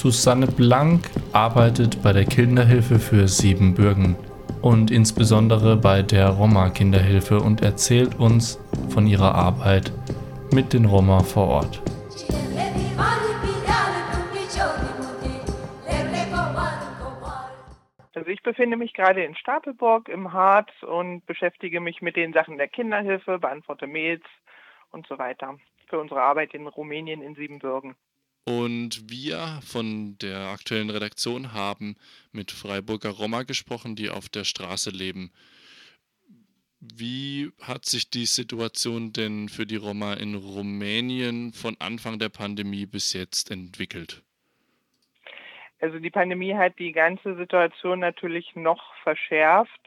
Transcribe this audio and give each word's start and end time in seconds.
Susanne 0.00 0.46
Blank 0.46 1.10
arbeitet 1.34 2.02
bei 2.02 2.14
der 2.14 2.24
Kinderhilfe 2.24 2.98
für 2.98 3.28
Siebenbürgen 3.28 4.16
und 4.62 4.90
insbesondere 4.90 5.76
bei 5.76 6.00
der 6.00 6.30
Roma-Kinderhilfe 6.30 7.38
und 7.38 7.60
erzählt 7.60 8.18
uns 8.18 8.58
von 8.88 9.06
ihrer 9.06 9.34
Arbeit 9.34 9.92
mit 10.54 10.72
den 10.72 10.86
Roma 10.86 11.22
vor 11.22 11.48
Ort. 11.48 11.82
Also 18.14 18.30
ich 18.30 18.42
befinde 18.42 18.78
mich 18.78 18.94
gerade 18.94 19.22
in 19.22 19.36
Stapelburg 19.36 20.08
im 20.08 20.32
Harz 20.32 20.70
und 20.80 21.26
beschäftige 21.26 21.80
mich 21.80 22.00
mit 22.00 22.16
den 22.16 22.32
Sachen 22.32 22.56
der 22.56 22.68
Kinderhilfe, 22.68 23.38
beantworte 23.38 23.86
Mails 23.86 24.24
und 24.92 25.06
so 25.06 25.18
weiter 25.18 25.58
für 25.90 26.00
unsere 26.00 26.22
Arbeit 26.22 26.54
in 26.54 26.66
Rumänien 26.66 27.20
in 27.20 27.34
Siebenbürgen. 27.34 27.96
Und 28.50 29.08
wir 29.08 29.60
von 29.62 30.18
der 30.18 30.48
aktuellen 30.48 30.90
Redaktion 30.90 31.52
haben 31.52 31.94
mit 32.32 32.50
Freiburger 32.50 33.10
Roma 33.10 33.44
gesprochen, 33.44 33.94
die 33.94 34.10
auf 34.10 34.28
der 34.28 34.42
Straße 34.42 34.90
leben. 34.90 35.30
Wie 36.80 37.52
hat 37.62 37.84
sich 37.84 38.10
die 38.10 38.26
Situation 38.26 39.12
denn 39.12 39.48
für 39.48 39.66
die 39.66 39.76
Roma 39.76 40.14
in 40.14 40.34
Rumänien 40.34 41.52
von 41.52 41.76
Anfang 41.78 42.18
der 42.18 42.28
Pandemie 42.28 42.86
bis 42.86 43.12
jetzt 43.12 43.52
entwickelt? 43.52 44.24
Also 45.80 46.00
die 46.00 46.10
Pandemie 46.10 46.56
hat 46.56 46.76
die 46.80 46.90
ganze 46.90 47.36
Situation 47.36 48.00
natürlich 48.00 48.56
noch 48.56 48.96
verschärft 49.04 49.80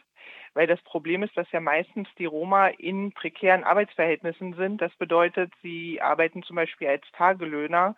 weil 0.53 0.67
das 0.67 0.81
Problem 0.81 1.23
ist, 1.23 1.35
dass 1.35 1.51
ja 1.51 1.59
meistens 1.59 2.07
die 2.17 2.25
Roma 2.25 2.67
in 2.67 3.11
prekären 3.11 3.63
Arbeitsverhältnissen 3.63 4.53
sind. 4.53 4.81
Das 4.81 4.93
bedeutet, 4.95 5.51
sie 5.61 5.99
arbeiten 6.01 6.43
zum 6.43 6.55
Beispiel 6.55 6.87
als 6.87 7.03
Tagelöhner 7.13 7.95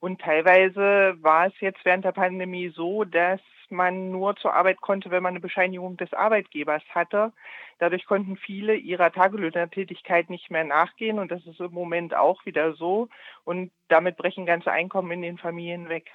und 0.00 0.20
teilweise 0.20 1.16
war 1.20 1.46
es 1.46 1.60
jetzt 1.60 1.84
während 1.84 2.04
der 2.04 2.12
Pandemie 2.12 2.70
so, 2.70 3.04
dass 3.04 3.40
man 3.68 4.10
nur 4.10 4.34
zur 4.36 4.54
Arbeit 4.54 4.80
konnte, 4.80 5.10
wenn 5.10 5.22
man 5.22 5.32
eine 5.32 5.40
Bescheinigung 5.40 5.96
des 5.96 6.12
Arbeitgebers 6.12 6.82
hatte. 6.90 7.32
Dadurch 7.78 8.04
konnten 8.06 8.36
viele 8.36 8.74
ihrer 8.74 9.12
Tagelöhnertätigkeit 9.12 10.28
nicht 10.28 10.50
mehr 10.50 10.64
nachgehen 10.64 11.18
und 11.18 11.30
das 11.30 11.46
ist 11.46 11.60
im 11.60 11.72
Moment 11.72 12.14
auch 12.14 12.44
wieder 12.46 12.72
so. 12.72 13.08
Und 13.44 13.70
damit 13.88 14.16
brechen 14.16 14.46
ganze 14.46 14.72
Einkommen 14.72 15.12
in 15.12 15.22
den 15.22 15.38
Familien 15.38 15.88
weg. 15.88 16.10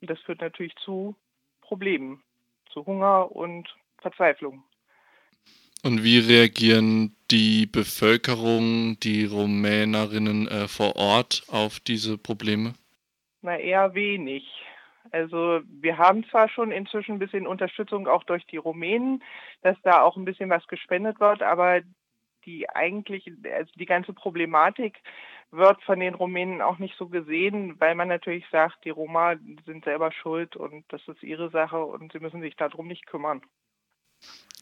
Das 0.00 0.20
führt 0.20 0.40
natürlich 0.40 0.74
zu 0.76 1.14
Problemen, 1.60 2.22
zu 2.70 2.84
Hunger 2.84 3.30
und 3.34 3.74
Verzweiflung. 3.98 4.64
Und 5.82 6.04
wie 6.04 6.18
reagieren 6.18 7.16
die 7.30 7.66
Bevölkerung, 7.66 8.98
die 9.00 9.24
Rumänerinnen 9.24 10.46
äh, 10.48 10.68
vor 10.68 10.96
Ort 10.96 11.44
auf 11.48 11.80
diese 11.80 12.18
Probleme? 12.18 12.74
Na, 13.40 13.56
eher 13.58 13.94
wenig. 13.94 14.44
Also 15.12 15.60
wir 15.66 15.96
haben 15.96 16.24
zwar 16.24 16.48
schon 16.48 16.70
inzwischen 16.70 17.12
ein 17.12 17.18
bisschen 17.18 17.46
Unterstützung 17.46 18.06
auch 18.06 18.24
durch 18.24 18.46
die 18.46 18.58
Rumänen, 18.58 19.22
dass 19.62 19.76
da 19.82 20.02
auch 20.02 20.16
ein 20.16 20.26
bisschen 20.26 20.50
was 20.50 20.66
gespendet 20.68 21.18
wird, 21.18 21.42
aber 21.42 21.80
die 22.44 22.68
eigentlich, 22.68 23.32
also 23.52 23.72
die 23.76 23.86
ganze 23.86 24.12
Problematik 24.12 24.98
wird 25.50 25.82
von 25.82 25.98
den 25.98 26.14
Rumänen 26.14 26.62
auch 26.62 26.78
nicht 26.78 26.96
so 26.96 27.08
gesehen, 27.08 27.80
weil 27.80 27.94
man 27.94 28.08
natürlich 28.08 28.44
sagt, 28.50 28.84
die 28.84 28.90
Roma 28.90 29.36
sind 29.66 29.84
selber 29.84 30.12
schuld 30.12 30.56
und 30.56 30.84
das 30.90 31.00
ist 31.08 31.22
ihre 31.22 31.50
Sache 31.50 31.82
und 31.84 32.12
sie 32.12 32.20
müssen 32.20 32.40
sich 32.40 32.54
darum 32.56 32.86
nicht 32.86 33.06
kümmern. 33.06 33.42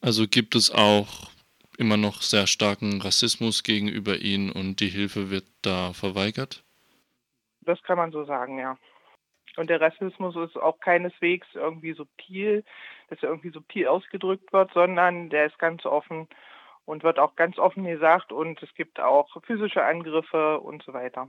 Also 0.03 0.27
gibt 0.29 0.55
es 0.55 0.73
auch 0.73 1.31
immer 1.77 1.97
noch 1.97 2.23
sehr 2.23 2.47
starken 2.47 3.01
Rassismus 3.01 3.63
gegenüber 3.63 4.17
ihnen 4.17 4.51
und 4.51 4.81
die 4.81 4.89
Hilfe 4.89 5.31
wird 5.31 5.47
da 5.63 5.93
verweigert? 5.93 6.65
Das 7.63 7.83
kann 7.83 7.99
man 7.99 8.13
so 8.13 8.25
sagen, 8.25 8.59
ja. 8.59 8.79
Und 9.57 9.71
der 9.71 9.81
Rassismus 9.81 10.37
ist 10.37 10.57
auch 10.57 10.79
keineswegs 10.79 11.47
irgendwie 11.55 11.93
subtil, 11.93 12.65
dass 13.09 13.23
er 13.23 13.31
irgendwie 13.31 13.51
subtil 13.51 13.89
ausgedrückt 13.89 14.53
wird, 14.53 14.73
sondern 14.73 15.31
der 15.31 15.47
ist 15.47 15.59
ganz 15.59 15.85
offen 15.85 16.29
und 16.85 17.03
wird 17.03 17.19
auch 17.19 17.35
ganz 17.35 17.59
offen 17.59 17.85
gesagt 17.85 18.33
und 18.33 18.63
es 18.63 18.73
gibt 18.75 19.01
auch 19.01 19.29
physische 19.45 19.85
Angriffe 19.85 20.61
und 20.61 20.83
so 20.85 20.93
weiter. 20.93 21.29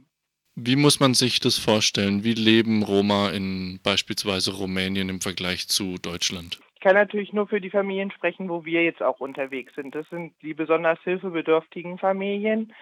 Wie 0.61 0.75
muss 0.75 0.99
man 0.99 1.13
sich 1.13 1.39
das 1.39 1.57
vorstellen? 1.57 2.25
Wie 2.25 2.33
leben 2.33 2.83
Roma 2.83 3.29
in 3.29 3.79
beispielsweise 3.81 4.57
Rumänien 4.57 5.07
im 5.07 5.21
Vergleich 5.21 5.69
zu 5.69 5.95
Deutschland? 6.01 6.59
Ich 6.75 6.81
kann 6.81 6.95
natürlich 6.95 7.31
nur 7.31 7.47
für 7.47 7.61
die 7.61 7.69
Familien 7.69 8.11
sprechen, 8.11 8.49
wo 8.49 8.65
wir 8.65 8.83
jetzt 8.83 9.01
auch 9.01 9.21
unterwegs 9.21 9.73
sind. 9.75 9.95
Das 9.95 10.07
sind 10.09 10.33
die 10.41 10.53
besonders 10.53 10.99
hilfebedürftigen 11.03 11.97
Familien. 11.97 12.73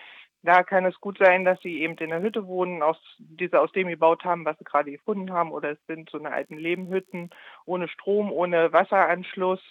Da 0.42 0.64
kann 0.64 0.86
es 0.86 1.00
gut 1.02 1.20
sein, 1.20 1.46
dass 1.46 1.60
sie 1.62 1.82
eben 1.82 1.96
in 1.98 2.10
der 2.10 2.22
Hütte 2.22 2.48
wohnen, 2.48 2.82
aus, 2.82 2.98
die 3.20 3.48
sie 3.48 3.60
aus 3.60 3.72
dem 3.74 3.90
gebaut 3.90 4.24
haben, 4.24 4.46
was 4.46 4.58
sie 4.58 4.64
gerade 4.64 4.92
gefunden 4.92 5.32
haben. 5.32 5.52
Oder 5.52 5.72
es 5.72 5.86
sind 5.86 6.10
so 6.10 6.18
eine 6.18 6.32
alten 6.32 6.58
Lehmhütten 6.58 7.30
ohne 7.66 7.88
Strom, 7.90 8.32
ohne 8.32 8.74
Wasseranschluss. 8.74 9.62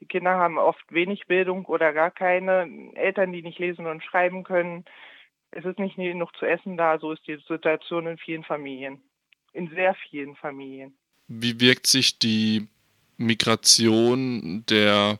Die 0.00 0.06
Kinder 0.06 0.34
haben 0.34 0.58
oft 0.58 0.84
wenig 0.92 1.26
Bildung 1.26 1.64
oder 1.64 1.92
gar 1.92 2.12
keine. 2.12 2.68
Eltern, 2.94 3.32
die 3.32 3.42
nicht 3.42 3.58
lesen 3.58 3.86
und 3.86 4.04
schreiben 4.04 4.44
können. 4.44 4.84
Es 5.50 5.64
ist 5.64 5.78
nicht 5.78 5.96
genug 5.96 6.36
zu 6.36 6.46
essen 6.46 6.76
da. 6.76 6.98
So 6.98 7.12
ist 7.12 7.26
die 7.26 7.38
Situation 7.48 8.06
in 8.06 8.18
vielen 8.18 8.44
Familien. 8.44 9.00
In 9.52 9.68
sehr 9.70 9.94
vielen 9.94 10.36
Familien. 10.36 10.96
Wie 11.28 11.58
wirkt 11.60 11.86
sich 11.86 12.18
die 12.18 12.68
Migration 13.16 14.64
der 14.68 15.18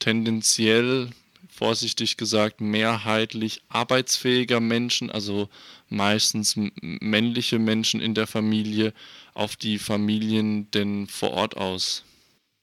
tendenziell, 0.00 1.10
vorsichtig 1.48 2.16
gesagt, 2.16 2.60
mehrheitlich 2.60 3.62
arbeitsfähiger 3.68 4.60
Menschen, 4.60 5.10
also 5.10 5.48
meistens 5.88 6.58
männliche 6.80 7.58
Menschen 7.58 8.00
in 8.00 8.14
der 8.14 8.26
Familie, 8.26 8.92
auf 9.34 9.56
die 9.56 9.78
Familien 9.78 10.70
denn 10.72 11.06
vor 11.06 11.32
Ort 11.32 11.56
aus? 11.56 12.04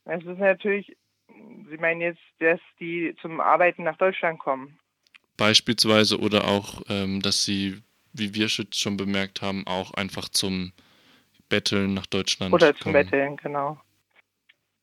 Es 0.05 0.23
ist 0.25 0.39
natürlich, 0.39 0.97
Sie 1.27 1.77
meinen 1.77 2.01
jetzt, 2.01 2.21
dass 2.39 2.59
die 2.79 3.15
zum 3.21 3.39
Arbeiten 3.39 3.83
nach 3.83 3.97
Deutschland 3.97 4.39
kommen. 4.39 4.77
Beispielsweise 5.41 6.19
oder 6.19 6.47
auch, 6.47 6.83
ähm, 6.87 7.19
dass 7.19 7.43
sie, 7.43 7.81
wie 8.13 8.35
wir 8.35 8.47
schon 8.47 8.95
bemerkt 8.95 9.41
haben, 9.41 9.65
auch 9.65 9.91
einfach 9.95 10.29
zum 10.29 10.71
Betteln 11.49 11.95
nach 11.95 12.05
Deutschland 12.05 12.53
Oder 12.53 12.75
zum 12.75 12.93
kommen. 12.93 12.93
Betteln, 12.93 13.37
genau. 13.37 13.81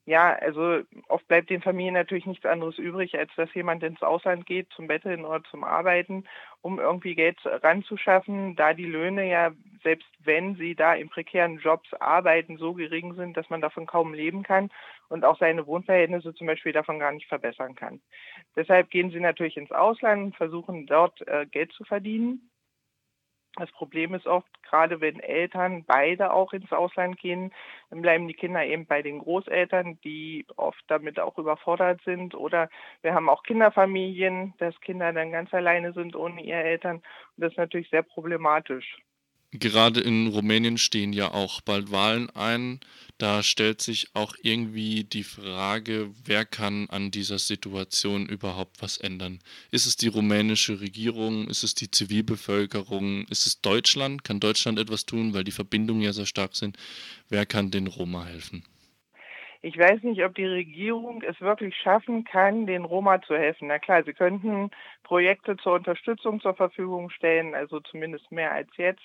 Ja, 0.09 0.33
also 0.37 0.81
oft 1.09 1.29
bleibt 1.29 1.51
den 1.51 1.61
Familien 1.61 1.93
natürlich 1.93 2.25
nichts 2.25 2.47
anderes 2.47 2.79
übrig, 2.79 3.19
als 3.19 3.31
dass 3.37 3.53
jemand 3.53 3.83
ins 3.83 4.01
Ausland 4.03 4.47
geht 4.47 4.71
zum 4.73 4.87
Betteln 4.87 5.27
oder 5.27 5.45
zum 5.51 5.65
Arbeiten, 5.65 6.25
um 6.63 6.79
irgendwie 6.81 7.15
Geld 7.15 7.39
ranzuschaffen, 7.45 8.57
da 8.57 8.73
die 8.73 8.87
Löhne 8.87 9.29
ja, 9.29 9.53
selbst 9.83 10.09
wenn 10.21 10.57
sie 10.57 10.75
da 10.75 10.95
in 10.95 11.11
prekären 11.11 11.59
Jobs 11.59 11.93
arbeiten, 11.93 12.57
so 12.57 12.73
gering 12.73 13.17
sind, 13.17 13.37
dass 13.37 13.51
man 13.51 13.61
davon 13.61 13.85
kaum 13.85 14.15
leben 14.15 14.43
kann 14.45 14.71
und 15.11 15.27
auch 15.27 15.39
seine 15.39 15.67
Wohnverhältnisse 15.67 16.33
zum 16.35 16.47
Beispiel 16.47 16.73
davon 16.73 16.99
gar 16.99 17.13
nicht 17.13 17.29
verbessern 17.29 17.75
kann. 17.75 18.01
Deshalb 18.57 18.89
gehen 18.89 19.11
sie 19.11 19.21
natürlich 19.21 19.59
ins 19.59 19.73
Ausland 19.73 20.23
und 20.25 20.37
versuchen 20.37 20.87
dort 20.87 21.21
äh, 21.29 21.45
Geld 21.45 21.71
zu 21.73 21.85
verdienen. 21.85 22.51
Das 23.57 23.71
Problem 23.73 24.15
ist 24.15 24.27
oft, 24.27 24.47
gerade 24.63 25.01
wenn 25.01 25.19
Eltern 25.21 25.85
beide 25.85 26.33
auch 26.33 26.53
ins 26.53 26.73
Ausland 26.73 27.19
gehen, 27.19 27.53
dann 27.91 28.03
bleiben 28.03 28.29
die 28.29 28.35
Kinder 28.35 28.65
eben 28.65 28.87
bei 28.87 29.03
den 29.03 29.19
Großeltern, 29.19 29.99
die 30.05 30.47
oft 30.57 30.83
damit 30.89 31.19
auch 31.19 31.39
überfordert 31.39 32.01
sind. 32.05 32.35
Oder 32.35 32.71
wir 33.03 33.15
haben 33.15 33.29
auch 33.29 33.43
Kinderfamilien, 33.43 34.55
dass 34.59 34.81
Kinder 34.81 35.13
dann 35.13 35.33
ganz 35.33 35.53
alleine 35.53 35.93
sind 35.93 36.15
ohne 36.15 36.41
ihre 36.43 36.63
Eltern. 36.63 36.97
Und 36.99 37.05
das 37.39 37.53
ist 37.53 37.59
natürlich 37.59 37.91
sehr 37.91 38.03
problematisch. 38.03 38.99
Gerade 39.51 40.01
in 40.01 40.27
Rumänien 40.27 40.77
stehen 40.77 41.15
ja 41.15 41.33
auch 41.33 41.63
bald 41.63 41.91
Wahlen 41.91 42.29
ein. 42.31 42.81
Da 43.17 43.43
stellt 43.43 43.81
sich 43.81 44.15
auch 44.15 44.37
irgendwie 44.43 45.05
die 45.05 45.25
Frage, 45.25 46.15
wer 46.25 46.45
kann 46.45 46.89
an 46.91 47.11
dieser 47.11 47.39
Situation 47.39 48.29
überhaupt 48.29 48.83
was 48.83 48.99
ändern? 48.99 49.41
Ist 49.71 49.87
es 49.87 49.97
die 49.97 50.09
rumänische 50.09 50.81
Regierung? 50.81 51.49
Ist 51.49 51.65
es 51.65 51.75
die 51.75 51.91
Zivilbevölkerung? 51.91 53.27
Ist 53.29 53.47
es 53.47 53.61
Deutschland? 53.61 54.23
Kann 54.23 54.39
Deutschland 54.39 54.79
etwas 54.79 55.07
tun, 55.07 55.33
weil 55.33 55.45
die 55.45 55.51
Verbindungen 55.51 56.03
ja 56.03 56.13
sehr 56.13 56.27
stark 56.27 56.55
sind? 56.55 56.77
Wer 57.29 57.47
kann 57.47 57.71
den 57.71 57.87
Roma 57.87 58.27
helfen? 58.27 58.65
Ich 59.61 59.77
weiß 59.77 60.05
nicht, 60.05 60.23
ob 60.25 60.37
die 60.37 60.47
Regierung 60.47 61.23
es 61.23 61.41
wirklich 61.41 61.77
schaffen 61.77 62.23
kann, 62.23 62.67
den 62.67 62.85
Roma 62.85 63.21
zu 63.21 63.37
helfen. 63.37 63.67
Na 63.67 63.81
klar, 63.81 64.05
sie 64.05 64.13
könnten 64.13 64.71
Projekte 65.03 65.57
zur 65.57 65.73
Unterstützung 65.73 66.41
zur 66.41 66.55
Verfügung 66.55 67.11
stellen, 67.11 67.57
also 67.57 67.81
zumindest 67.81 68.31
mehr 68.31 68.53
als 68.53 68.69
jetzt. 68.77 69.03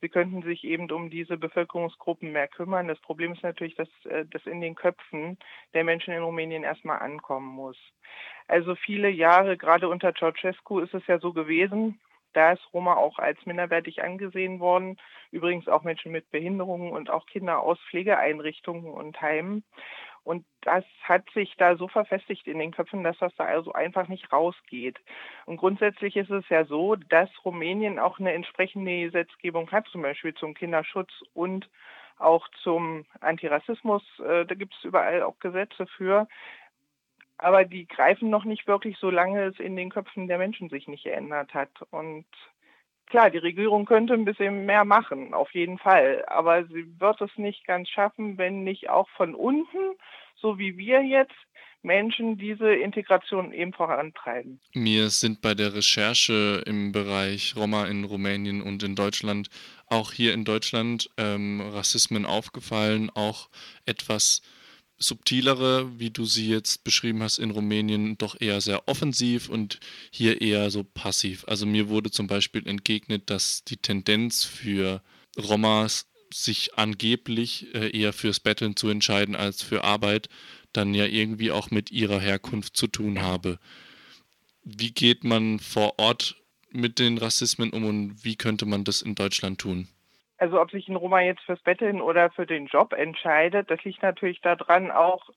Sie 0.00 0.08
könnten 0.08 0.42
sich 0.42 0.64
eben 0.64 0.90
um 0.90 1.10
diese 1.10 1.36
Bevölkerungsgruppen 1.36 2.32
mehr 2.32 2.48
kümmern. 2.48 2.88
Das 2.88 3.00
Problem 3.00 3.34
ist 3.34 3.42
natürlich, 3.42 3.74
dass 3.74 3.88
äh, 4.06 4.24
das 4.30 4.46
in 4.46 4.62
den 4.62 4.74
Köpfen 4.74 5.36
der 5.74 5.84
Menschen 5.84 6.14
in 6.14 6.22
Rumänien 6.22 6.64
erstmal 6.64 7.00
ankommen 7.00 7.48
muss. 7.48 7.76
Also 8.48 8.74
viele 8.74 9.10
Jahre, 9.10 9.58
gerade 9.58 9.88
unter 9.88 10.14
Ceausescu, 10.14 10.78
ist 10.80 10.94
es 10.94 11.06
ja 11.06 11.18
so 11.18 11.34
gewesen, 11.34 12.00
da 12.32 12.52
ist 12.52 12.68
Roma 12.72 12.94
auch 12.94 13.18
als 13.18 13.44
minderwertig 13.46 14.02
angesehen 14.02 14.60
worden. 14.60 14.98
Übrigens 15.30 15.68
auch 15.68 15.82
Menschen 15.82 16.12
mit 16.12 16.30
Behinderungen 16.30 16.92
und 16.92 17.10
auch 17.10 17.26
Kinder 17.26 17.60
aus 17.60 17.78
Pflegeeinrichtungen 17.90 18.92
und 18.92 19.20
Heimen. 19.20 19.64
Und 20.24 20.44
das 20.60 20.84
hat 21.02 21.28
sich 21.34 21.54
da 21.56 21.76
so 21.76 21.88
verfestigt 21.88 22.46
in 22.46 22.58
den 22.58 22.70
Köpfen, 22.70 23.02
dass 23.02 23.18
das 23.18 23.34
da 23.36 23.44
also 23.44 23.72
einfach 23.72 24.06
nicht 24.06 24.32
rausgeht. 24.32 24.98
Und 25.46 25.56
grundsätzlich 25.56 26.16
ist 26.16 26.30
es 26.30 26.48
ja 26.48 26.64
so, 26.64 26.94
dass 26.94 27.28
Rumänien 27.44 27.98
auch 27.98 28.20
eine 28.20 28.32
entsprechende 28.32 29.02
Gesetzgebung 29.02 29.70
hat, 29.72 29.88
zum 29.88 30.02
Beispiel 30.02 30.34
zum 30.34 30.54
Kinderschutz 30.54 31.10
und 31.34 31.68
auch 32.18 32.46
zum 32.62 33.04
Antirassismus. 33.20 34.02
Äh, 34.20 34.46
da 34.46 34.54
gibt 34.54 34.74
es 34.74 34.84
überall 34.84 35.22
auch 35.22 35.38
Gesetze 35.40 35.86
für. 35.86 36.28
Aber 37.42 37.64
die 37.64 37.88
greifen 37.88 38.30
noch 38.30 38.44
nicht 38.44 38.68
wirklich, 38.68 38.96
solange 39.00 39.46
es 39.46 39.58
in 39.58 39.74
den 39.74 39.90
Köpfen 39.90 40.28
der 40.28 40.38
Menschen 40.38 40.68
sich 40.68 40.86
nicht 40.86 41.02
geändert 41.02 41.52
hat. 41.54 41.70
Und 41.90 42.24
klar, 43.06 43.30
die 43.30 43.38
Regierung 43.38 43.84
könnte 43.84 44.14
ein 44.14 44.24
bisschen 44.24 44.64
mehr 44.64 44.84
machen, 44.84 45.34
auf 45.34 45.52
jeden 45.52 45.78
Fall. 45.78 46.24
Aber 46.28 46.64
sie 46.66 46.86
wird 47.00 47.20
es 47.20 47.36
nicht 47.36 47.66
ganz 47.66 47.88
schaffen, 47.88 48.38
wenn 48.38 48.62
nicht 48.62 48.88
auch 48.88 49.08
von 49.16 49.34
unten, 49.34 49.96
so 50.36 50.56
wie 50.58 50.76
wir 50.76 51.02
jetzt, 51.02 51.34
Menschen 51.82 52.38
diese 52.38 52.72
Integration 52.72 53.52
eben 53.52 53.72
vorantreiben. 53.72 54.60
Mir 54.72 55.10
sind 55.10 55.42
bei 55.42 55.54
der 55.54 55.74
Recherche 55.74 56.62
im 56.64 56.92
Bereich 56.92 57.54
Roma 57.56 57.86
in 57.86 58.04
Rumänien 58.04 58.62
und 58.62 58.84
in 58.84 58.94
Deutschland, 58.94 59.48
auch 59.88 60.12
hier 60.12 60.32
in 60.32 60.44
Deutschland, 60.44 61.10
ähm, 61.18 61.60
Rassismen 61.60 62.24
aufgefallen, 62.24 63.10
auch 63.12 63.48
etwas 63.84 64.42
subtilere, 64.98 65.98
wie 65.98 66.10
du 66.10 66.24
sie 66.24 66.48
jetzt 66.48 66.84
beschrieben 66.84 67.22
hast, 67.22 67.38
in 67.38 67.50
Rumänien 67.50 68.16
doch 68.18 68.40
eher 68.40 68.60
sehr 68.60 68.88
offensiv 68.88 69.48
und 69.48 69.80
hier 70.10 70.40
eher 70.40 70.70
so 70.70 70.84
passiv. 70.84 71.44
Also 71.48 71.66
mir 71.66 71.88
wurde 71.88 72.10
zum 72.10 72.26
Beispiel 72.26 72.66
entgegnet, 72.66 73.28
dass 73.30 73.64
die 73.64 73.76
Tendenz 73.76 74.44
für 74.44 75.02
Romas 75.36 76.06
sich 76.32 76.78
angeblich 76.78 77.74
äh, 77.74 77.90
eher 77.96 78.12
fürs 78.12 78.40
Betteln 78.40 78.76
zu 78.76 78.88
entscheiden 78.88 79.36
als 79.36 79.62
für 79.62 79.84
Arbeit 79.84 80.28
dann 80.72 80.94
ja 80.94 81.04
irgendwie 81.04 81.50
auch 81.50 81.70
mit 81.70 81.90
ihrer 81.90 82.20
Herkunft 82.20 82.76
zu 82.76 82.86
tun 82.86 83.20
habe. 83.20 83.58
Wie 84.64 84.92
geht 84.92 85.24
man 85.24 85.58
vor 85.58 85.98
Ort 85.98 86.36
mit 86.70 86.98
den 86.98 87.18
Rassismen 87.18 87.70
um 87.70 87.84
und 87.84 88.24
wie 88.24 88.36
könnte 88.36 88.64
man 88.64 88.84
das 88.84 89.02
in 89.02 89.14
Deutschland 89.14 89.60
tun? 89.60 89.88
Also 90.42 90.60
ob 90.60 90.72
sich 90.72 90.88
ein 90.88 90.96
Roma 90.96 91.20
jetzt 91.20 91.44
fürs 91.44 91.62
Betteln 91.62 92.00
oder 92.00 92.28
für 92.30 92.46
den 92.46 92.66
Job 92.66 92.94
entscheidet, 92.94 93.70
das 93.70 93.84
liegt 93.84 94.02
natürlich 94.02 94.40
daran 94.40 94.90
auch, 94.90 95.30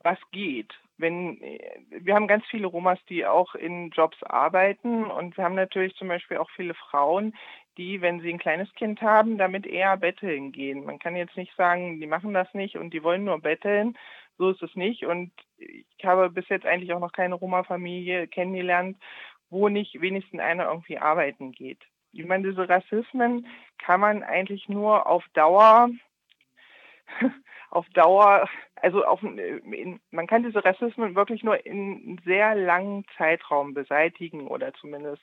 was 0.00 0.18
geht. 0.30 0.74
Wenn, 0.98 1.40
wir 1.88 2.14
haben 2.14 2.28
ganz 2.28 2.44
viele 2.50 2.66
Romas, 2.66 2.98
die 3.08 3.24
auch 3.24 3.54
in 3.54 3.88
Jobs 3.88 4.22
arbeiten 4.22 5.04
und 5.04 5.38
wir 5.38 5.44
haben 5.44 5.54
natürlich 5.54 5.94
zum 5.94 6.08
Beispiel 6.08 6.36
auch 6.36 6.50
viele 6.50 6.74
Frauen, 6.74 7.34
die, 7.78 8.02
wenn 8.02 8.20
sie 8.20 8.28
ein 8.28 8.38
kleines 8.38 8.70
Kind 8.74 9.00
haben, 9.00 9.38
damit 9.38 9.66
eher 9.66 9.96
betteln 9.96 10.52
gehen. 10.52 10.84
Man 10.84 10.98
kann 10.98 11.16
jetzt 11.16 11.38
nicht 11.38 11.56
sagen, 11.56 11.98
die 11.98 12.06
machen 12.06 12.34
das 12.34 12.52
nicht 12.52 12.76
und 12.76 12.92
die 12.92 13.02
wollen 13.02 13.24
nur 13.24 13.40
betteln, 13.40 13.96
so 14.36 14.50
ist 14.50 14.62
es 14.62 14.76
nicht. 14.76 15.06
Und 15.06 15.32
ich 15.56 16.04
habe 16.04 16.28
bis 16.28 16.46
jetzt 16.50 16.66
eigentlich 16.66 16.92
auch 16.92 17.00
noch 17.00 17.12
keine 17.12 17.36
Roma-Familie 17.36 18.28
kennengelernt, 18.28 18.98
wo 19.48 19.70
nicht 19.70 19.98
wenigstens 20.02 20.40
einer 20.40 20.66
irgendwie 20.66 20.98
arbeiten 20.98 21.52
geht. 21.52 21.80
Ich 22.12 22.24
meine, 22.26 22.48
diese 22.48 22.68
Rassismen 22.68 23.46
kann 23.78 24.00
man 24.00 24.22
eigentlich 24.22 24.68
nur 24.68 25.06
auf 25.06 25.24
Dauer, 25.34 25.90
auf 27.70 27.88
Dauer, 27.90 28.48
also 28.76 29.04
auf, 29.04 29.22
in, 29.22 30.00
man 30.10 30.26
kann 30.26 30.42
diese 30.42 30.64
Rassismen 30.64 31.14
wirklich 31.14 31.42
nur 31.42 31.64
in 31.64 32.20
sehr 32.24 32.54
langen 32.54 33.04
Zeitraum 33.16 33.74
beseitigen 33.74 34.48
oder 34.48 34.72
zumindest 34.74 35.22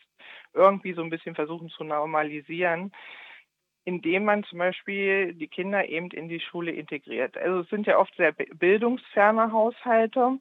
irgendwie 0.54 0.94
so 0.94 1.02
ein 1.02 1.10
bisschen 1.10 1.36
versuchen 1.36 1.70
zu 1.70 1.84
normalisieren 1.84 2.92
indem 3.88 4.26
man 4.26 4.44
zum 4.44 4.60
Beispiel 4.60 5.34
die 5.34 5.48
Kinder 5.48 5.88
eben 5.88 6.12
in 6.12 6.28
die 6.28 6.42
Schule 6.42 6.74
integriert. 6.74 7.38
Also 7.38 7.62
es 7.62 7.70
sind 7.70 7.88
ja 7.88 7.98
oft 7.98 8.14
sehr 8.18 8.34
bildungsferne 8.34 9.54
Haushalte 9.54 10.40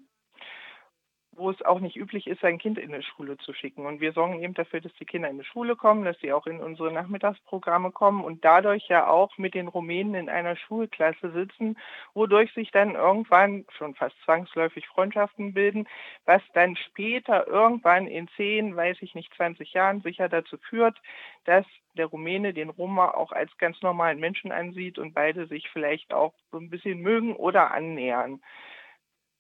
wo 1.37 1.51
es 1.51 1.63
auch 1.63 1.81
nicht 1.81 1.97
üblich 1.97 2.27
ist, 2.27 2.41
sein 2.41 2.59
Kind 2.59 2.79
in 2.79 2.93
eine 2.93 3.03
Schule 3.03 3.37
zu 3.39 3.53
schicken. 3.53 3.87
Und 3.87 4.01
wir 4.01 4.13
sorgen 4.13 4.43
eben 4.43 4.55
dafür, 4.55 4.81
dass 4.81 4.93
die 4.95 5.05
Kinder 5.05 5.29
in 5.29 5.39
die 5.39 5.45
Schule 5.45 5.77
kommen, 5.77 6.05
dass 6.05 6.19
sie 6.21 6.33
auch 6.33 6.47
in 6.47 6.61
unsere 6.61 6.93
Nachmittagsprogramme 6.93 7.91
kommen 7.91 8.25
und 8.25 8.45
dadurch 8.45 8.89
ja 8.89 9.07
auch 9.07 9.37
mit 9.39 9.55
den 9.55 9.69
Rumänen 9.69 10.15
in 10.15 10.29
einer 10.29 10.57
Schulklasse 10.57 11.31
sitzen, 11.33 11.77
wodurch 12.15 12.53
sich 12.55 12.71
dann 12.71 12.95
irgendwann 12.95 13.65
schon 13.77 13.95
fast 13.95 14.17
zwangsläufig 14.25 14.87
Freundschaften 14.87 15.53
bilden, 15.55 15.87
was 16.25 16.43
dann 16.55 16.77
später 16.77 17.47
irgendwann 17.47 18.07
in 18.07 18.29
10, 18.37 18.75
weiß 18.75 18.99
ich 19.01 19.15
nicht, 19.15 19.33
20 19.35 19.73
Jahren 19.73 20.01
sicher 20.01 20.29
dazu 20.29 20.57
führt, 20.59 21.01
dass 21.45 21.67
der 21.97 22.07
Rumäne 22.07 22.53
den 22.53 22.71
Roma 22.71 23.11
auch 23.13 23.33
als 23.33 23.57
ganz 23.59 23.81
normalen 23.83 24.21
Menschen 24.21 24.53
ansieht 24.53 24.99
und 24.99 25.15
beide 25.15 25.47
sich 25.47 25.69
vielleicht 25.71 26.13
auch 26.13 26.35
so 26.51 26.59
ein 26.59 26.71
bisschen 26.71 27.01
mögen 27.01 27.35
oder 27.35 27.73
annähern 27.73 28.41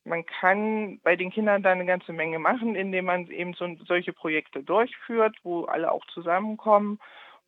man 0.06 0.24
kann 0.24 1.00
bei 1.02 1.16
den 1.16 1.30
Kindern 1.30 1.62
da 1.62 1.72
eine 1.72 1.84
ganze 1.84 2.12
Menge 2.12 2.38
machen, 2.38 2.74
indem 2.76 3.06
man 3.06 3.28
eben 3.30 3.54
so, 3.54 3.68
solche 3.86 4.12
Projekte 4.12 4.62
durchführt, 4.62 5.36
wo 5.42 5.64
alle 5.64 5.90
auch 5.90 6.06
zusammenkommen 6.06 6.98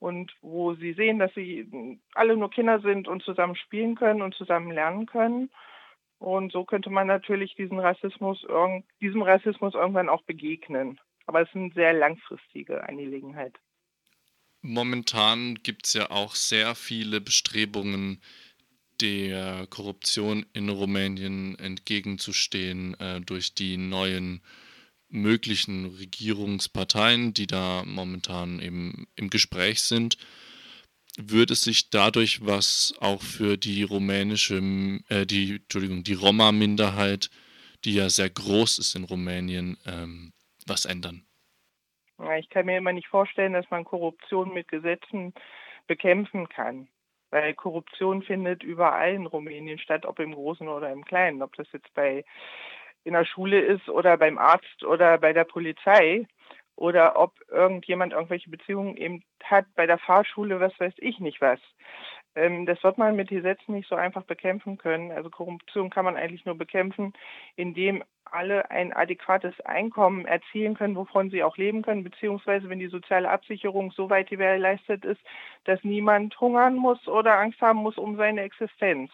und 0.00 0.34
wo 0.42 0.74
sie 0.74 0.92
sehen, 0.92 1.18
dass 1.18 1.32
sie 1.34 1.98
alle 2.14 2.36
nur 2.36 2.50
Kinder 2.50 2.80
sind 2.80 3.08
und 3.08 3.22
zusammen 3.22 3.56
spielen 3.56 3.94
können 3.94 4.22
und 4.22 4.34
zusammen 4.34 4.70
lernen 4.70 5.06
können. 5.06 5.50
Und 6.18 6.52
so 6.52 6.64
könnte 6.64 6.90
man 6.90 7.06
natürlich 7.06 7.54
diesen 7.54 7.78
Rassismus, 7.78 8.44
diesem 9.00 9.22
Rassismus 9.22 9.74
irgendwann 9.74 10.08
auch 10.08 10.22
begegnen. 10.22 11.00
Aber 11.26 11.42
es 11.42 11.48
ist 11.48 11.56
eine 11.56 11.72
sehr 11.74 11.92
langfristige 11.92 12.82
Angelegenheit. 12.88 13.54
Momentan 14.60 15.54
gibt 15.62 15.86
es 15.86 15.94
ja 15.94 16.10
auch 16.10 16.34
sehr 16.34 16.74
viele 16.74 17.20
Bestrebungen, 17.20 18.20
der 19.00 19.66
Korruption 19.68 20.46
in 20.52 20.68
Rumänien 20.68 21.58
entgegenzustehen 21.58 22.98
äh, 23.00 23.20
durch 23.20 23.54
die 23.54 23.76
neuen 23.76 24.42
möglichen 25.08 25.86
Regierungsparteien, 25.86 27.32
die 27.32 27.46
da 27.46 27.82
momentan 27.86 28.60
eben 28.60 29.06
im 29.16 29.30
Gespräch 29.30 29.82
sind, 29.82 30.18
würde 31.16 31.54
sich 31.54 31.90
dadurch 31.90 32.46
was 32.46 32.94
auch 33.00 33.22
für 33.22 33.56
die 33.56 33.82
rumänische, 33.82 34.58
äh, 35.08 35.26
die, 35.26 35.56
Entschuldigung, 35.56 36.04
die 36.04 36.14
Roma-Minderheit, 36.14 37.30
die 37.84 37.94
ja 37.94 38.08
sehr 38.10 38.30
groß 38.30 38.78
ist 38.78 38.94
in 38.94 39.04
Rumänien, 39.04 39.78
ähm, 39.86 40.32
was 40.66 40.84
ändern? 40.84 41.24
Ich 42.38 42.48
kann 42.50 42.66
mir 42.66 42.76
immer 42.76 42.92
nicht 42.92 43.06
vorstellen, 43.06 43.52
dass 43.52 43.70
man 43.70 43.84
Korruption 43.84 44.52
mit 44.52 44.68
Gesetzen 44.68 45.32
bekämpfen 45.86 46.48
kann 46.48 46.88
weil 47.30 47.54
Korruption 47.54 48.22
findet 48.22 48.62
überall 48.62 49.14
in 49.14 49.26
Rumänien 49.26 49.78
statt, 49.78 50.06
ob 50.06 50.18
im 50.18 50.34
Großen 50.34 50.68
oder 50.68 50.90
im 50.90 51.04
Kleinen, 51.04 51.42
ob 51.42 51.54
das 51.56 51.66
jetzt 51.72 51.92
bei 51.94 52.24
in 53.04 53.14
der 53.14 53.24
Schule 53.24 53.60
ist 53.60 53.88
oder 53.88 54.16
beim 54.16 54.38
Arzt 54.38 54.84
oder 54.84 55.18
bei 55.18 55.32
der 55.32 55.44
Polizei 55.44 56.26
oder 56.76 57.18
ob 57.18 57.32
irgendjemand 57.48 58.12
irgendwelche 58.12 58.50
Beziehungen 58.50 58.96
eben 58.96 59.24
hat 59.42 59.66
bei 59.74 59.86
der 59.86 59.98
Fahrschule, 59.98 60.60
was 60.60 60.78
weiß 60.78 60.94
ich 60.98 61.18
nicht 61.18 61.40
was. 61.40 61.60
Ähm, 62.34 62.66
das 62.66 62.82
wird 62.84 62.98
man 62.98 63.16
mit 63.16 63.28
Gesetzen 63.28 63.74
nicht 63.74 63.88
so 63.88 63.94
einfach 63.94 64.24
bekämpfen 64.24 64.78
können. 64.78 65.12
Also 65.12 65.30
Korruption 65.30 65.90
kann 65.90 66.04
man 66.04 66.16
eigentlich 66.16 66.44
nur 66.44 66.56
bekämpfen, 66.56 67.12
indem 67.56 68.04
alle 68.24 68.70
ein 68.70 68.92
adäquates 68.92 69.58
Einkommen 69.62 70.26
erzielen 70.26 70.74
können, 70.74 70.96
wovon 70.96 71.30
sie 71.30 71.42
auch 71.42 71.56
leben 71.56 71.82
können, 71.82 72.04
beziehungsweise 72.04 72.68
wenn 72.68 72.78
die 72.78 72.88
soziale 72.88 73.30
Absicherung 73.30 73.90
so 73.92 74.10
weit 74.10 74.28
gewährleistet 74.30 75.04
ist, 75.04 75.20
dass 75.64 75.82
niemand 75.84 76.38
hungern 76.40 76.76
muss 76.76 77.08
oder 77.08 77.38
Angst 77.38 77.60
haben 77.60 77.78
muss 77.78 77.98
um 77.98 78.16
seine 78.16 78.42
Existenz. 78.42 79.10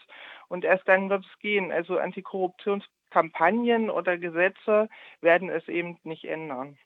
Und 0.49 0.65
erst 0.65 0.87
dann 0.89 1.11
wird 1.11 1.25
es 1.25 1.39
gehen. 1.39 1.73
Also 1.73 1.99
Antikorruptionskampagnen 1.99 3.91
oder 3.91 4.19
Gesetze 4.19 4.89
werden 5.21 5.49
es 5.49 5.67
eben 5.69 5.99
nicht 6.03 6.25
ändern. 6.25 6.77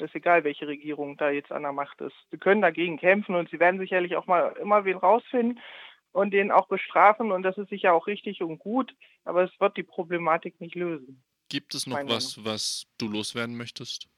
Ist 0.00 0.14
egal, 0.14 0.44
welche 0.44 0.66
Regierung 0.66 1.16
da 1.16 1.30
jetzt 1.30 1.52
an 1.52 1.62
der 1.62 1.72
Macht 1.72 2.00
ist. 2.00 2.16
Sie 2.30 2.38
können 2.38 2.62
dagegen 2.62 2.98
kämpfen 2.98 3.34
und 3.34 3.50
sie 3.50 3.60
werden 3.60 3.80
sicherlich 3.80 4.16
auch 4.16 4.26
mal 4.26 4.56
immer 4.60 4.84
wen 4.84 4.96
rausfinden 4.96 5.60
und 6.12 6.32
den 6.32 6.50
auch 6.50 6.68
bestrafen 6.68 7.30
und 7.32 7.42
das 7.42 7.56
ist 7.58 7.70
sicher 7.70 7.92
auch 7.92 8.06
richtig 8.06 8.42
und 8.42 8.58
gut, 8.58 8.94
aber 9.24 9.44
es 9.44 9.60
wird 9.60 9.76
die 9.76 9.82
Problematik 9.82 10.60
nicht 10.60 10.74
lösen. 10.74 11.22
Gibt 11.48 11.74
es 11.74 11.86
noch 11.86 11.98
was, 12.06 12.36
Meinung. 12.36 12.52
was 12.52 12.86
du 12.98 13.08
loswerden 13.08 13.56
möchtest? 13.56 14.08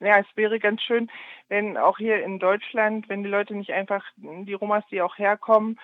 Ja, 0.00 0.18
es 0.18 0.26
wäre 0.34 0.58
ganz 0.58 0.82
schön, 0.82 1.10
wenn 1.48 1.76
auch 1.76 1.98
hier 1.98 2.24
in 2.24 2.38
Deutschland, 2.38 3.08
wenn 3.08 3.22
die 3.22 3.28
Leute 3.28 3.54
nicht 3.54 3.72
einfach, 3.72 4.04
die 4.16 4.54
Romas, 4.54 4.84
die 4.90 5.00
auch 5.00 5.16
herkommen, 5.16 5.78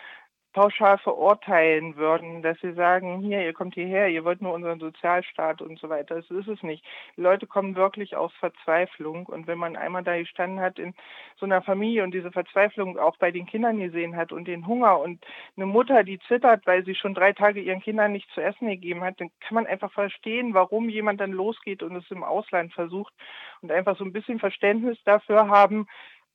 pauschal 0.53 0.99
verurteilen 0.99 1.97
würden, 1.97 2.43
dass 2.43 2.59
sie 2.61 2.73
sagen, 2.73 3.21
hier, 3.21 3.45
ihr 3.45 3.53
kommt 3.53 3.75
hierher, 3.75 4.09
ihr 4.09 4.25
wollt 4.25 4.41
nur 4.41 4.55
unseren 4.55 4.81
Sozialstaat 4.81 5.61
und 5.63 5.79
so 5.79 5.89
weiter. 5.89 6.17
Das 6.17 6.31
ist 6.31 6.49
es 6.49 6.63
nicht. 6.63 6.85
Die 7.17 7.21
Leute 7.21 7.47
kommen 7.47 7.77
wirklich 7.77 8.17
aus 8.17 8.33
Verzweiflung 8.41 9.27
und 9.27 9.47
wenn 9.47 9.59
man 9.59 9.77
einmal 9.77 10.03
da 10.03 10.17
gestanden 10.17 10.61
hat 10.61 10.79
in 10.79 10.95
so 11.39 11.47
einer 11.47 11.63
Familie 11.63 12.03
und 12.03 12.13
diese 12.13 12.33
Verzweiflung 12.33 12.99
auch 12.99 13.17
bei 13.19 13.31
den 13.31 13.47
Kindern 13.47 13.79
gesehen 13.79 14.17
hat 14.17 14.33
und 14.33 14.49
den 14.49 14.67
Hunger 14.67 14.99
und 14.99 15.25
eine 15.57 15.67
Mutter, 15.67 16.03
die 16.03 16.19
zittert, 16.21 16.67
weil 16.67 16.85
sie 16.85 16.95
schon 16.95 17.15
drei 17.15 17.33
Tage 17.33 17.61
ihren 17.61 17.81
Kindern 17.81 18.13
nicht 18.13 18.31
zu 18.31 18.41
essen 18.41 18.69
gegeben 18.69 19.03
hat, 19.05 19.21
dann 19.21 19.31
kann 19.41 19.55
man 19.55 19.67
einfach 19.67 19.93
verstehen, 19.93 20.55
warum 20.55 20.89
jemand 20.89 21.21
dann 21.21 21.33
losgeht 21.33 21.83
und 21.83 21.95
es 21.97 22.11
im 22.11 22.25
Ausland 22.25 22.73
versucht 22.73 23.13
und 23.61 23.71
einfach 23.71 23.97
so 23.99 24.05
ein 24.05 24.13
bisschen 24.13 24.39
Verständnis 24.39 24.99
dafür 25.05 25.49
haben, 25.49 25.87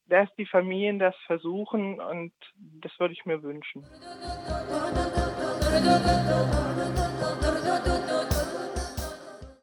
dass 0.08 0.30
die 0.38 0.46
Familien 0.46 1.00
das 1.00 1.16
versuchen 1.26 2.00
und 2.00 2.34
das 2.56 2.92
würde 3.00 3.14
ich 3.14 3.26
mir 3.26 3.42
wünschen. 3.42 3.84